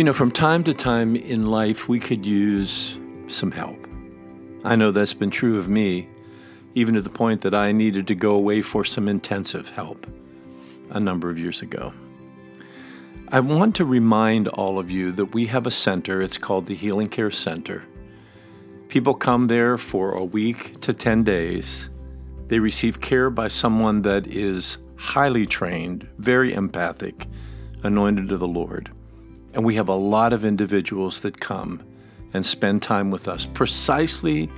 [0.00, 3.86] You know, from time to time in life, we could use some help.
[4.64, 6.08] I know that's been true of me,
[6.74, 10.06] even to the point that I needed to go away for some intensive help
[10.88, 11.92] a number of years ago.
[13.28, 16.22] I want to remind all of you that we have a center.
[16.22, 17.84] It's called the Healing Care Center.
[18.88, 21.90] People come there for a week to 10 days.
[22.46, 27.26] They receive care by someone that is highly trained, very empathic,
[27.82, 28.90] anointed of the Lord.
[29.54, 31.82] And we have a lot of individuals that come
[32.32, 34.50] and spend time with us precisely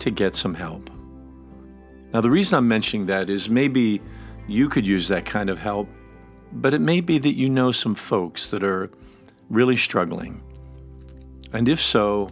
[0.00, 0.90] to get some help.
[2.12, 4.00] Now, the reason I'm mentioning that is maybe
[4.48, 5.88] you could use that kind of help,
[6.52, 8.90] but it may be that you know some folks that are
[9.48, 10.42] really struggling.
[11.52, 12.28] And if so,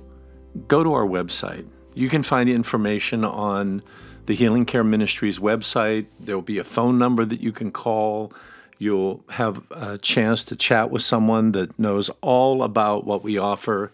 [0.69, 1.67] go to our website.
[1.95, 3.83] You can find information on
[4.27, 6.07] the Healing Care Ministries website.
[6.21, 8.33] There will be a phone number that you can call.
[8.81, 13.93] You'll have a chance to chat with someone that knows all about what we offer.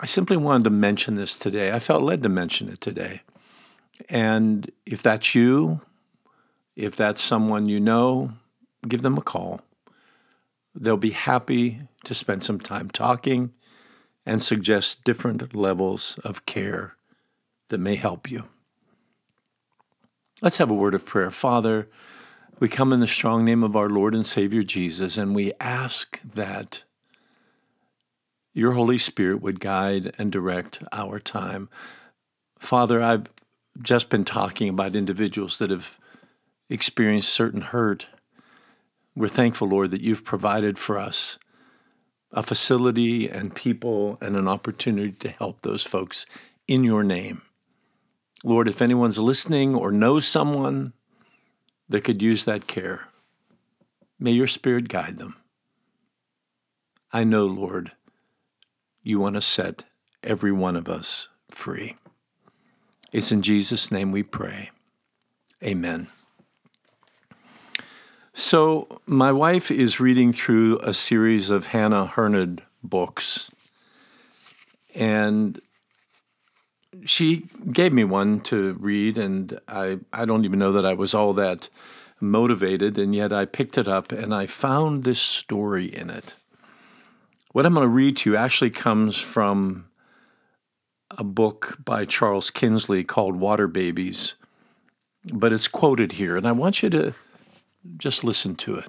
[0.00, 1.72] I simply wanted to mention this today.
[1.72, 3.22] I felt led to mention it today.
[4.08, 5.80] And if that's you,
[6.76, 8.30] if that's someone you know,
[8.86, 9.60] give them a call.
[10.72, 13.52] They'll be happy to spend some time talking
[14.24, 16.94] and suggest different levels of care
[17.70, 18.44] that may help you.
[20.42, 21.32] Let's have a word of prayer.
[21.32, 21.88] Father,
[22.60, 26.20] we come in the strong name of our Lord and Savior Jesus, and we ask
[26.22, 26.84] that
[28.52, 31.68] your Holy Spirit would guide and direct our time.
[32.58, 33.26] Father, I've
[33.82, 35.98] just been talking about individuals that have
[36.70, 38.06] experienced certain hurt.
[39.16, 41.38] We're thankful, Lord, that you've provided for us
[42.32, 46.26] a facility and people and an opportunity to help those folks
[46.68, 47.42] in your name.
[48.44, 50.92] Lord, if anyone's listening or knows someone
[51.88, 53.08] that could use that care,
[54.18, 55.36] may your Spirit guide them.
[57.12, 57.92] I know, Lord,
[59.02, 59.84] you want to set
[60.22, 61.96] every one of us free.
[63.12, 64.70] It's in Jesus' name we pray.
[65.62, 66.08] Amen.
[68.32, 73.48] So, my wife is reading through a series of Hannah Hurnard books,
[74.92, 75.60] and
[77.04, 81.14] she gave me one to read, and I, I don't even know that I was
[81.14, 81.68] all that
[82.20, 86.34] motivated, and yet I picked it up and I found this story in it.
[87.52, 89.86] What I'm going to read to you actually comes from
[91.10, 94.34] a book by Charles Kingsley called Water Babies,
[95.32, 97.14] but it's quoted here, and I want you to
[97.98, 98.88] just listen to it.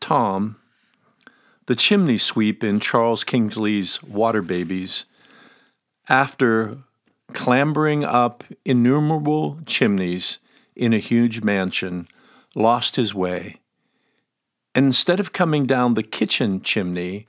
[0.00, 0.56] Tom,
[1.66, 5.04] the chimney sweep in Charles Kingsley's Water Babies,
[6.08, 6.78] after
[7.32, 10.38] clambering up innumerable chimneys
[10.74, 12.08] in a huge mansion,
[12.54, 13.60] lost his way.
[14.74, 17.26] And instead of coming down the kitchen chimney,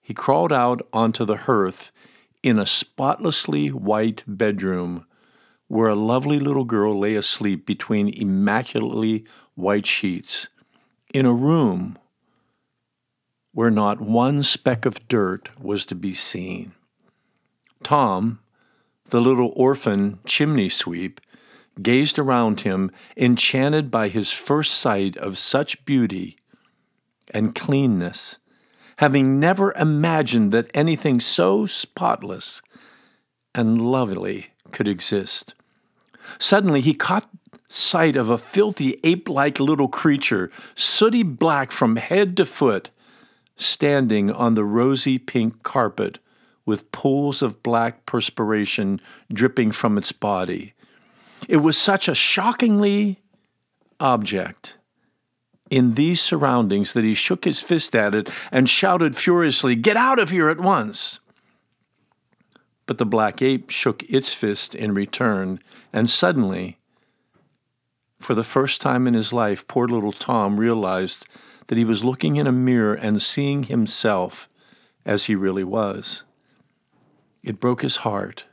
[0.00, 1.92] he crawled out onto the hearth
[2.42, 5.06] in a spotlessly white bedroom
[5.68, 10.48] where a lovely little girl lay asleep between immaculately white sheets,
[11.14, 11.96] in a room
[13.52, 16.74] where not one speck of dirt was to be seen.
[17.82, 18.40] Tom,
[19.10, 21.20] the little orphan chimney sweep,
[21.80, 26.36] gazed around him, enchanted by his first sight of such beauty
[27.32, 28.38] and cleanness,
[28.96, 32.62] having never imagined that anything so spotless
[33.54, 35.54] and lovely could exist.
[36.38, 37.28] Suddenly, he caught
[37.68, 42.90] sight of a filthy ape like little creature, sooty black from head to foot,
[43.56, 46.18] standing on the rosy pink carpet
[46.64, 49.00] with pools of black perspiration
[49.32, 50.74] dripping from its body.
[51.48, 53.18] It was such a shockingly
[53.98, 54.76] object
[55.72, 60.18] in these surroundings that he shook his fist at it and shouted furiously, Get out
[60.18, 61.18] of here at once!
[62.84, 66.78] But the black ape shook its fist in return, and suddenly,
[68.20, 71.26] for the first time in his life, poor little Tom realized
[71.68, 74.48] that he was looking in a mirror and seeing himself
[75.06, 76.22] as he really was.
[77.42, 78.44] It broke his heart.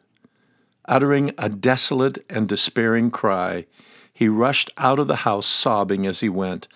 [0.86, 3.66] Uttering a desolate and despairing cry,
[4.12, 6.68] he rushed out of the house sobbing as he went,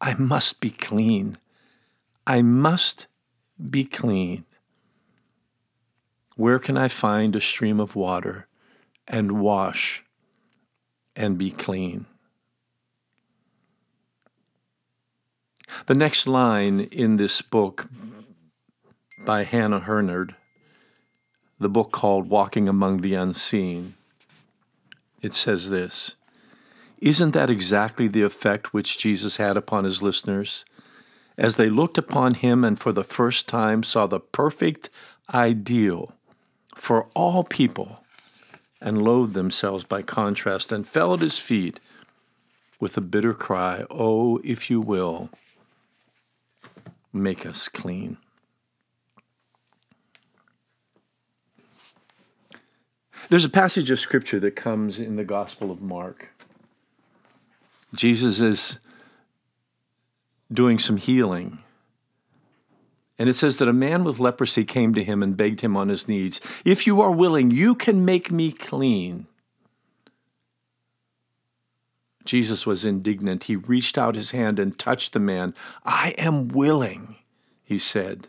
[0.00, 1.38] I must be clean.
[2.26, 3.06] I must
[3.70, 4.44] be clean.
[6.36, 8.48] Where can I find a stream of water
[9.06, 10.04] and wash
[11.14, 12.06] and be clean?
[15.86, 17.88] The next line in this book
[19.24, 20.34] by Hannah Hurnard,
[21.62, 23.94] the book called Walking Among the Unseen,
[25.20, 26.16] it says this
[26.98, 30.64] Isn't that exactly the effect which Jesus had upon his listeners?
[31.38, 34.90] as they looked upon him and for the first time saw the perfect
[35.32, 36.12] ideal
[36.74, 38.04] for all people
[38.80, 41.78] and loathed themselves by contrast and fell at his feet
[42.80, 45.30] with a bitter cry, Oh, if you will,
[47.12, 48.16] make us clean.
[53.32, 56.28] There's a passage of scripture that comes in the Gospel of Mark.
[57.94, 58.78] Jesus is
[60.52, 61.60] doing some healing.
[63.18, 65.88] And it says that a man with leprosy came to him and begged him on
[65.88, 69.26] his knees, If you are willing, you can make me clean.
[72.26, 73.44] Jesus was indignant.
[73.44, 75.54] He reached out his hand and touched the man.
[75.86, 77.16] I am willing,
[77.64, 78.28] he said.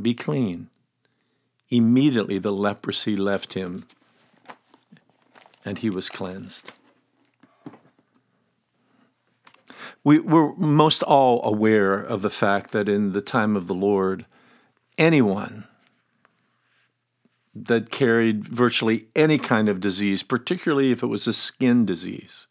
[0.00, 0.70] Be clean.
[1.68, 3.84] Immediately the leprosy left him
[5.64, 6.72] and he was cleansed.
[10.02, 14.24] We, we're most all aware of the fact that in the time of the Lord,
[14.96, 15.66] anyone
[17.54, 22.46] that carried virtually any kind of disease, particularly if it was a skin disease,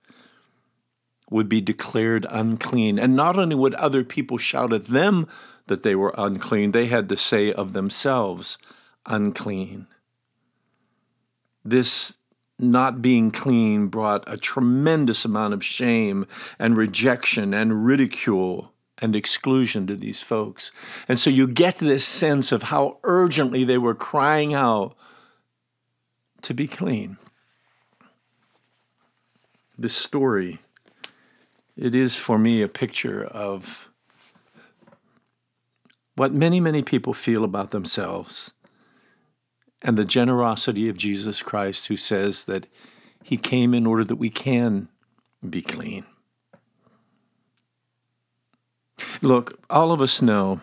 [1.32, 3.00] would be declared unclean.
[3.00, 5.28] And not only would other people shout at them
[5.68, 8.58] that they were unclean, they had to say of themselves,
[9.06, 9.88] unclean.
[11.64, 12.19] This
[12.60, 16.28] not being clean brought a tremendous amount of shame
[16.60, 20.72] and rejection and ridicule and exclusion to these folks.
[21.08, 24.96] And so you get this sense of how urgently they were crying out
[26.42, 27.18] to be clean.
[29.78, 30.60] This story,
[31.78, 33.90] it is for me a picture of
[36.16, 38.52] what many, many people feel about themselves
[39.81, 42.68] and the generosity of Jesus Christ, who says that
[43.24, 44.90] he came in order that we can
[45.48, 46.06] be clean.
[49.22, 50.62] Look, all of us know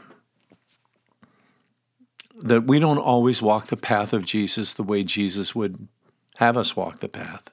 [2.37, 5.89] that we don't always walk the path of Jesus the way Jesus would
[6.37, 7.51] have us walk the path.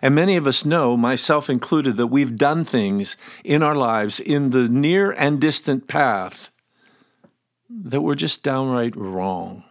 [0.00, 4.50] And many of us know, myself included, that we've done things in our lives in
[4.50, 6.50] the near and distant path
[7.68, 9.64] that were just downright wrong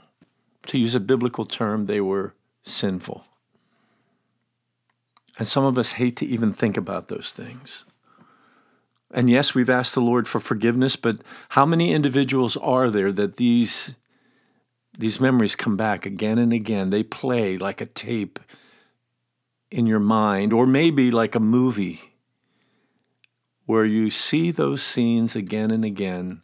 [0.68, 2.34] to use a biblical term, they were
[2.64, 3.26] sinful.
[5.38, 7.86] And some of us hate to even think about those things.
[9.12, 11.18] And yes, we've asked the Lord for forgiveness, but
[11.50, 13.96] how many individuals are there that these,
[14.98, 16.90] these memories come back again and again?
[16.90, 18.40] They play like a tape
[19.70, 22.14] in your mind, or maybe like a movie
[23.66, 26.44] where you see those scenes again and again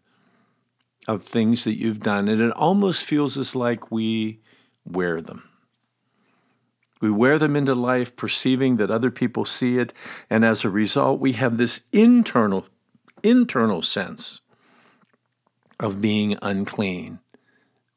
[1.10, 4.40] of things that you've done, and it almost feels as like we
[4.86, 5.50] wear them.
[7.02, 9.92] We wear them into life, perceiving that other people see it,
[10.30, 12.68] and as a result, we have this internal,
[13.24, 14.42] internal sense
[15.80, 17.20] of being unclean.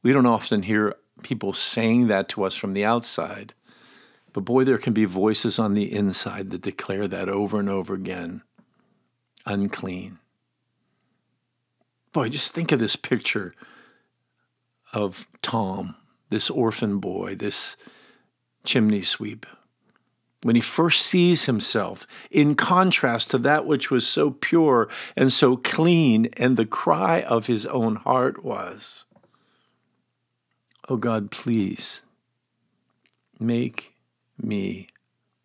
[0.02, 3.52] We don't often hear people saying that to us from the outside,
[4.32, 7.92] but boy, there can be voices on the inside that declare that over and over
[7.92, 8.40] again
[9.44, 10.18] unclean.
[12.12, 13.54] Boy, just think of this picture
[14.92, 15.96] of Tom,
[16.28, 17.76] this orphan boy, this
[18.64, 19.46] chimney sweep.
[20.42, 25.56] When he first sees himself, in contrast to that which was so pure and so
[25.56, 29.04] clean, and the cry of his own heart was,
[30.88, 32.02] Oh God, please
[33.38, 33.94] make
[34.36, 34.88] me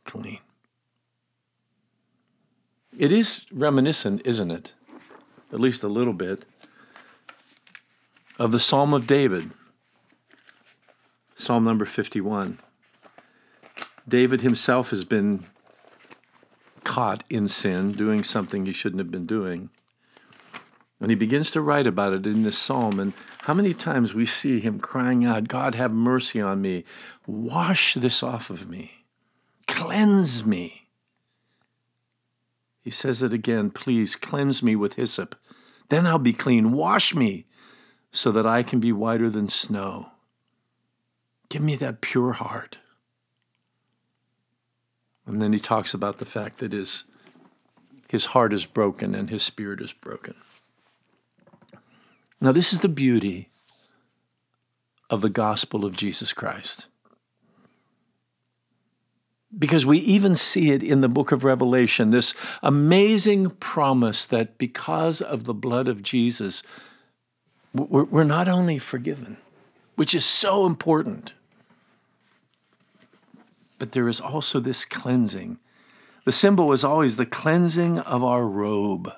[0.03, 0.39] clean.
[2.97, 4.73] It is reminiscent, isn't it?
[5.53, 6.45] At least a little bit
[8.39, 9.51] of the Psalm of David,
[11.35, 12.59] Psalm number 51.
[14.07, 15.45] David himself has been
[16.83, 19.69] caught in sin, doing something he shouldn't have been doing.
[20.99, 22.99] And he begins to write about it in this psalm.
[22.99, 26.85] And how many times we see him crying out, God, have mercy on me.
[27.27, 28.91] Wash this off of me.
[29.67, 30.87] Cleanse me.
[32.81, 35.35] He says it again, please cleanse me with hyssop.
[35.89, 36.71] Then I'll be clean.
[36.71, 37.46] Wash me
[38.17, 40.07] so that I can be whiter than snow.
[41.49, 42.79] Give me that pure heart.
[45.27, 47.03] And then he talks about the fact that his,
[48.09, 50.33] his heart is broken and his spirit is broken.
[52.41, 53.49] Now, this is the beauty
[55.11, 56.87] of the gospel of Jesus Christ.
[59.55, 62.33] Because we even see it in the book of Revelation, this
[62.63, 66.63] amazing promise that because of the blood of Jesus,
[67.77, 69.37] we're not only forgiven,
[69.95, 71.33] which is so important,
[73.79, 75.59] but there is also this cleansing.
[76.25, 79.11] The symbol is always the cleansing of our robe.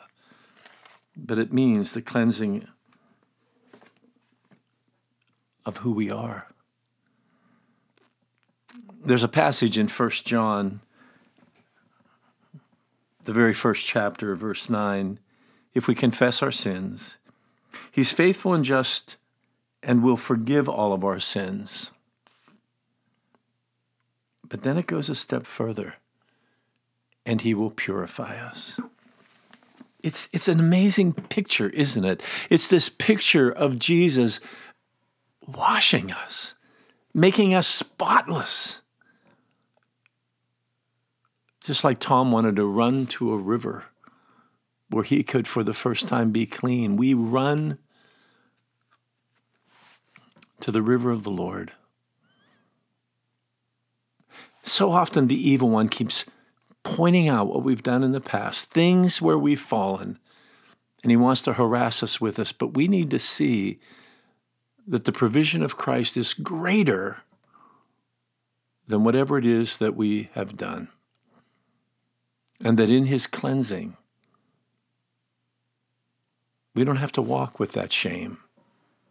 [1.25, 2.67] but it means the cleansing
[5.65, 6.47] of who we are.
[9.03, 10.81] There's a passage in 1 John,
[13.23, 15.19] the very first chapter, verse 9.
[15.73, 17.17] If we confess our sins,
[17.91, 19.17] He's faithful and just
[19.81, 21.91] and will forgive all of our sins.
[24.47, 25.95] But then it goes a step further,
[27.25, 28.79] and He will purify us.
[30.01, 32.23] It's, it's an amazing picture, isn't it?
[32.49, 34.39] It's this picture of Jesus
[35.45, 36.55] washing us,
[37.13, 38.81] making us spotless.
[41.61, 43.85] Just like Tom wanted to run to a river
[44.89, 47.77] where he could, for the first time, be clean, we run
[50.60, 51.72] to the river of the Lord.
[54.63, 56.25] So often, the evil one keeps
[56.84, 60.19] pointing out what we've done in the past, things where we've fallen,
[61.03, 62.51] and he wants to harass us with us.
[62.51, 63.79] But we need to see
[64.88, 67.22] that the provision of Christ is greater
[68.88, 70.89] than whatever it is that we have done.
[72.60, 73.96] And that in his cleansing,
[76.73, 78.39] we don't have to walk with that shame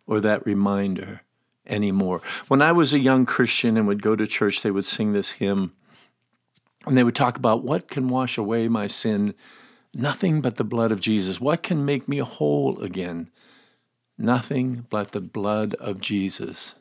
[0.07, 1.23] or that reminder
[1.67, 2.21] anymore.
[2.49, 5.33] When I was a young Christian and would go to church, they would sing this
[5.33, 5.73] hymn
[6.87, 9.35] and they would talk about what can wash away my sin?
[9.93, 11.41] Nothing but the blood of Jesus.
[11.41, 13.31] What can make me whole again?
[14.19, 16.75] nothing but the blood of Jesus.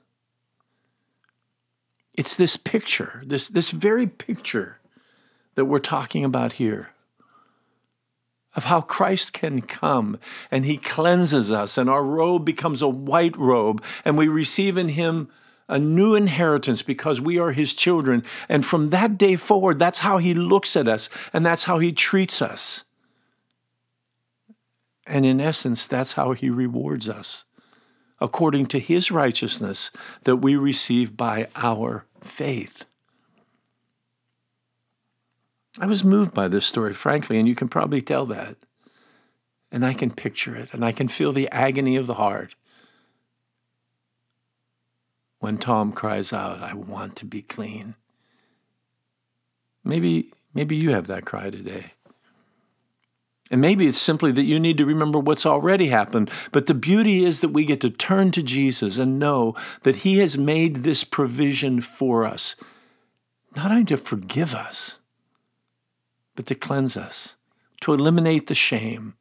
[2.15, 4.79] It's this picture, this, this very picture
[5.53, 6.89] that we're talking about here
[8.57, 10.19] of how Christ can come
[10.51, 14.89] and he cleanses us, and our robe becomes a white robe, and we receive in
[14.89, 15.29] him
[15.69, 18.23] a new inheritance because we are his children.
[18.49, 21.91] And from that day forward, that's how he looks at us, and that's how he
[21.93, 22.83] treats us.
[25.05, 27.43] And in essence, that's how he rewards us,
[28.19, 29.91] according to his righteousness
[30.23, 32.86] that we receive by our faith.
[35.79, 38.57] I was moved by this story, frankly, and you can probably tell that.
[39.71, 42.55] And I can picture it, and I can feel the agony of the heart
[45.39, 47.95] when Tom cries out, I want to be clean.
[49.83, 51.93] Maybe, maybe you have that cry today.
[53.49, 56.29] And maybe it's simply that you need to remember what's already happened.
[56.51, 60.17] But the beauty is that we get to turn to Jesus and know that He
[60.17, 62.55] has made this provision for us,
[63.55, 64.99] not only to forgive us,
[66.37, 67.35] but to cleanse us,
[67.81, 69.15] to eliminate the shame.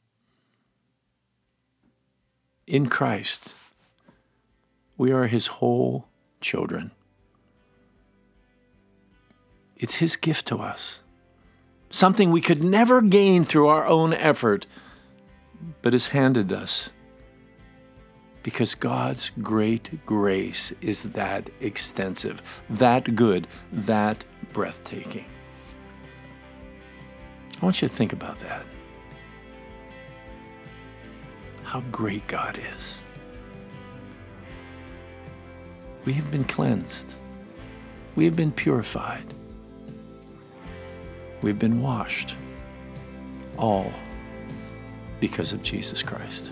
[2.68, 3.54] In Christ,
[4.96, 6.06] we are His whole
[6.40, 6.92] children.
[9.76, 11.00] It's His gift to us
[11.90, 14.66] something we could never gain through our own effort,
[15.82, 16.90] but is handed us
[18.42, 25.25] because God's great grace is that extensive, that good, that breathtaking.
[27.60, 28.66] I want you to think about that.
[31.64, 33.02] How great God is.
[36.04, 37.16] We have been cleansed.
[38.14, 39.25] We have been purified.
[41.42, 42.36] We've been washed,
[43.58, 43.92] all
[45.20, 46.50] because of Jesus Christ.